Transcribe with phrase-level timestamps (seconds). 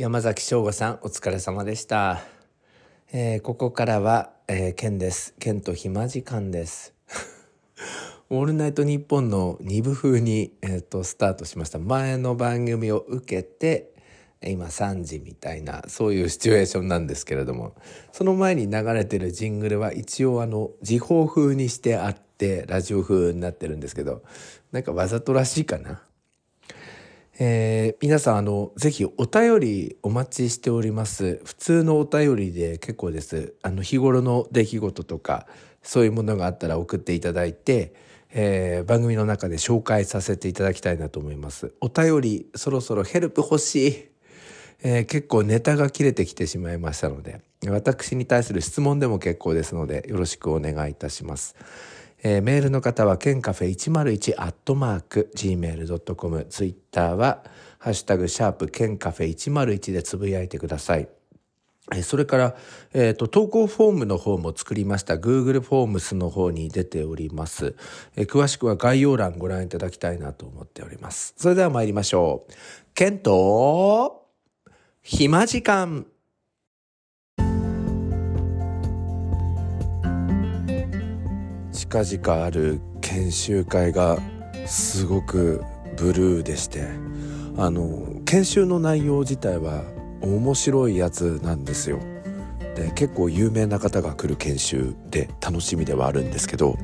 [0.00, 2.22] 山崎翔吾さんお疲れ様でした、
[3.12, 5.34] えーここからは、えー、ケンです。
[5.38, 6.94] ケンと暇時間です。
[8.30, 11.78] オールナイトニッポンの2部風に、えー、とスタートしました。
[11.78, 13.92] 前の番組を受けて
[14.42, 17.74] 今3時みたいなそういうシチュエーションなんですけれども。
[18.10, 24.22] その前に流れてるジングルは一応あの時報風にしてあってラジオ風になってるんですけど
[24.72, 26.02] なんかわざとらしいかな。
[27.42, 31.40] えー皆さんあのぜひお便りお待ちしております。
[31.42, 33.54] 普通のお便りで結構です。
[33.62, 35.46] あの日頃の出来事とか
[35.82, 37.94] そういうものがあったら送っていただいて、
[38.30, 41.72] えー番組の中で紹介させていただきたいなと思います。
[41.80, 44.08] お便りそろそろヘルプ欲しい、
[44.82, 51.56] えー結構ネタが切れてきてしまいましたので私に対する質問でも結構ですのでよろしくお願いいたします。
[52.22, 56.46] えーメールの方は、ケンカフェ101アットマーク gmail.com。
[56.50, 57.44] ツイッターは、
[57.78, 61.08] ハッシュタグ、シャープ、ケンカフェ101でつぶやいてください。
[62.02, 62.56] それから、
[62.92, 65.14] えっ、と、投稿フォームの方も作りました。
[65.14, 67.74] Google フォームスの方に出ております。
[68.16, 71.34] えー詳しくは概要欄ご覧いただきたいなと思っております。
[71.36, 72.52] それでは参りましょう。
[72.94, 74.26] ケンと、
[75.02, 76.06] 暇時間。
[81.90, 84.16] 近々ある研修会が
[84.64, 85.64] すごく
[85.96, 86.86] ブルーでして
[87.56, 89.82] あの研修の内容自体は
[90.20, 91.98] 面白いやつなんですよ。
[92.76, 96.78] で結構有名な方が来る研修で楽しみではあるんですけど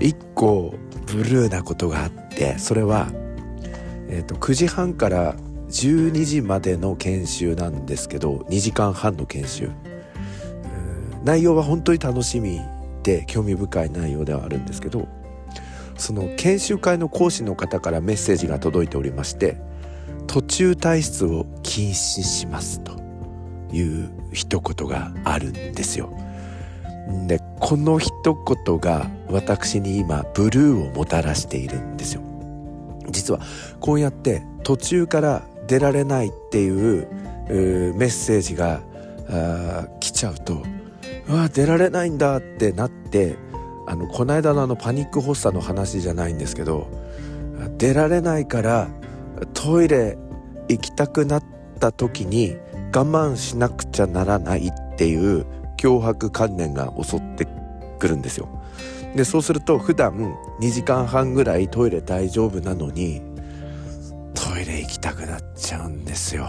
[0.00, 0.74] 一個
[1.06, 3.06] ブルーなことがあってそれは、
[4.08, 5.36] えー、と9時半から
[5.68, 9.70] 12時までの研修なんですけど2時間半の研修。
[11.24, 12.60] 内容は本当に楽しみ
[13.02, 15.08] で興味深い内容ではあるんですけど
[15.96, 19.60] その研修会の講師の方からメッセージが届いておりまして
[20.26, 22.92] 途中退出を禁止しますと
[23.72, 26.12] いう一言があるんですよ。
[27.26, 32.22] でこの一言が私に今ブルーをもたらしているんですよ。
[33.10, 33.40] 実は
[33.80, 37.08] こうやって途中から出られないっていう
[37.48, 38.82] うメッセージが
[39.28, 40.62] あー来ちゃうと
[41.28, 43.36] うわ出られないんだってなって
[43.86, 46.88] あのこの間のあのパニック発作の話じゃないんですけど
[47.76, 48.88] 出られないから
[49.54, 50.18] トイレ
[50.68, 51.44] 行きたくなっ
[51.78, 52.56] た時に
[52.94, 55.46] 我慢しなくちゃならないっていう
[55.76, 57.46] 脅迫観念が襲って
[57.98, 58.48] くるんですよ。
[59.14, 63.22] でそうすると普段2時間半ぐらいトイレ大丈夫なのに
[64.34, 66.46] トイレ行きたくなっちゃうんですよ。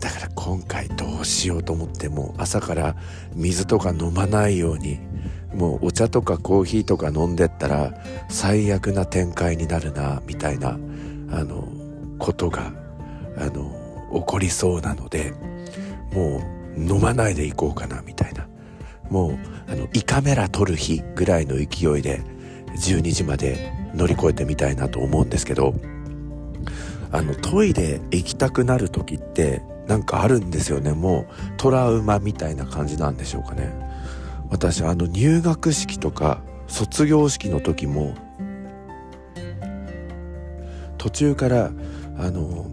[0.00, 2.96] だから今回どうしようと思ってもう朝から
[3.34, 5.00] 水とか飲まないように
[5.54, 7.94] もうお茶とかコーヒーとか飲んでったら
[8.28, 10.78] 最悪な展開になるなみたいな
[11.30, 11.68] あの
[12.18, 12.72] ことが
[13.36, 15.32] あの起こりそうなので
[16.12, 16.42] も
[16.76, 18.48] う飲まないでいこうかなみたいな。
[19.10, 19.38] もう
[19.70, 22.22] あの胃カメラ撮る日ぐらいの勢いで
[22.76, 25.74] 12時まで乗り越えてみたいなと思うんですけど
[27.10, 30.92] あのトイレ行きたくなる時ってなんかあるんですよね。
[30.92, 31.26] もう
[31.56, 33.72] トラウマみたいな感じなんでしょうかね。
[34.50, 38.14] 私あの入学式とか卒業式の時も
[40.98, 41.70] 途中から
[42.18, 42.66] あの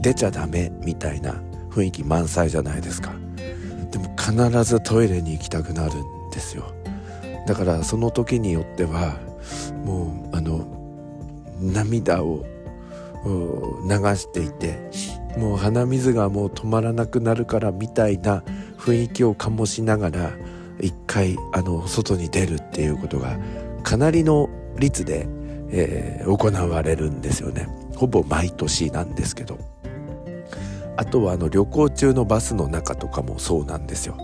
[0.00, 1.34] 出ちゃダメみたいな
[1.70, 3.12] 雰囲気満載じゃないですか。
[3.90, 6.72] でも必ずトイレに行きたくなるんですよ。
[7.46, 9.16] だからその時によっては
[9.84, 10.66] もうあの
[11.60, 12.44] 涙を
[13.24, 14.78] 流していて
[15.36, 18.42] もう鼻水がもう止まらなくなるからみたいな
[18.78, 20.32] 雰囲気を醸しながら
[20.80, 23.38] 一回あの外に出るっていうことが
[23.82, 25.28] かなりの率で、
[25.70, 27.68] えー行われるんですよね。
[27.96, 29.58] ほぼ毎年なんですけど
[30.96, 34.16] あとはあの旅行中のバスの中とかもそうなんですよ。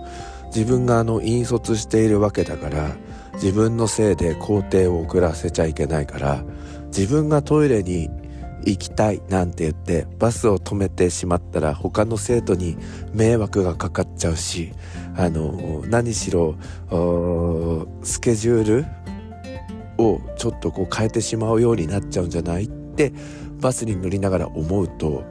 [0.54, 2.96] 自分があの引率しているわけだから
[3.34, 6.44] 自分のせいで工程を遅らせちゃいけないから
[6.96, 8.08] 自分がトイレに
[8.66, 12.76] 行きたいなんて言ってバスを止めてしまったら他の生徒に
[13.12, 14.72] 迷惑がかかっちゃうし
[15.16, 16.56] あの何しろ
[18.02, 18.86] スケジュール
[19.98, 23.12] をちょっとこう変えてしまうようになっちゃうんじゃないって
[23.60, 25.24] バスに乗りながら思うと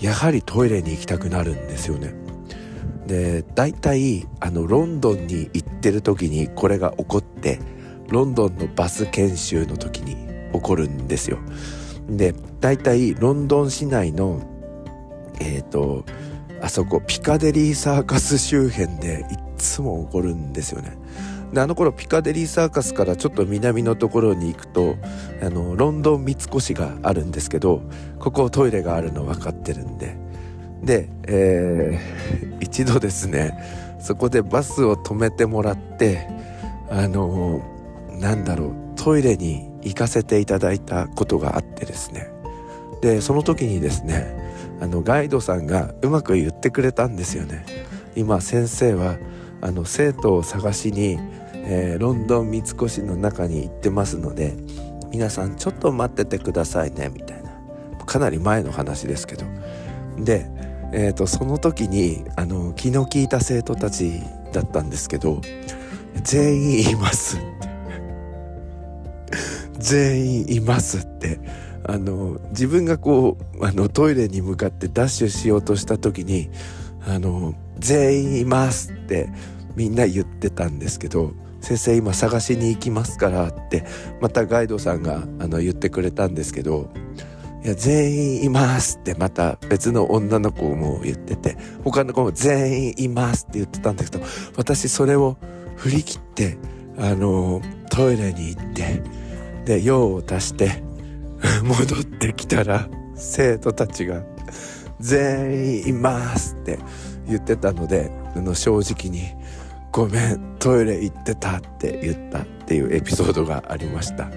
[0.00, 2.14] やはりトイレに行きたくなるんですよね。
[3.06, 7.60] で大体あのロンドンに行ってる時にこれが起こって
[8.08, 10.16] ロンドンのバス研修の時に
[10.52, 11.38] 起こるんですよ。
[12.08, 14.42] で大体ロンドン市内の
[15.40, 16.04] えっ、と
[16.62, 20.96] あそこピカデリーサーカス周辺でいっつも起こるんですよね。
[21.52, 24.96] であの頃ピカデリーサーカスからちょっと南のところに行くと
[25.40, 27.82] あのロンドン三越があるんですけど
[28.18, 30.16] ここトイレがあるの分かってるんで
[30.82, 33.56] で、えー、 一度ですね
[34.00, 36.26] そこでバスを止めてもらって
[36.90, 42.28] あのー、なんだろうトイレに行かせていただいたことがあってですね。
[43.00, 44.34] でその時にですね
[44.80, 47.64] あのガイドさんがうまく言ってくれたんですよね。
[48.16, 49.16] 今先生は
[49.60, 51.18] あの生徒を探しに、
[51.54, 54.56] えー、ロンドン三越の中に行ってますので
[55.10, 57.46] 皆さんちょっと待っててくださいねみたいな。
[58.06, 59.44] かなり前の話ですけど。
[60.18, 60.48] で、
[60.92, 64.20] えーと、その時にあの気の利いた生徒たち
[64.52, 65.40] だったんですけど
[66.22, 67.36] 全員います。
[67.36, 67.65] って
[69.86, 71.38] 全員いますって。
[71.88, 76.50] あの自分がこうあのトイレに向かってダッシュしようとした時に
[77.06, 79.28] あの全員いますって
[79.76, 83.84] みんな言ってたんですけど先生今探しに行きますからって
[84.20, 86.90] またガイドさんがあの言ってくれたんですけど
[87.64, 94.24] いや全員いますってまた別の女の子も言ってて他の子も全員いますって言ってたんですけど
[94.56, 95.36] 私それを
[95.76, 96.58] 振り切って
[96.98, 99.02] あのトイレに行って
[99.66, 100.82] で用を足して
[101.62, 104.22] 戻ってきたら生徒たちが
[105.00, 106.78] 全員いますって
[107.28, 109.34] 言ってたのであの正直に
[109.92, 114.30] 「ごめんトイレ行ってた」って言ったっていうエピソードがありました。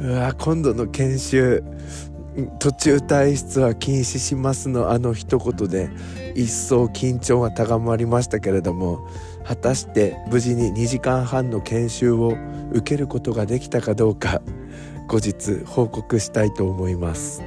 [0.00, 1.62] うわ今度の研修
[2.58, 5.90] 途中退出は禁止しますのあの一言で
[6.34, 9.06] 一層緊張が高まりましたけれども
[9.50, 12.36] 果たして無事に2時間半の研修を
[12.70, 14.42] 受けることができたかどうか
[15.08, 17.42] 後日報告したいと思います。